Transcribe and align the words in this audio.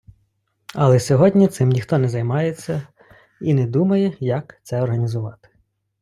Але 0.73 0.99
сьогодні 0.99 1.47
цим 1.47 1.69
ніхто 1.69 1.97
не 1.97 2.09
займається 2.09 2.87
і 3.41 3.53
не 3.53 3.67
думає, 3.67 4.17
як 4.19 4.59
це 4.63 4.81
організувати. 4.81 5.49